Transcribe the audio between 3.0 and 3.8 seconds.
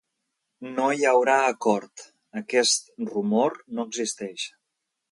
rumor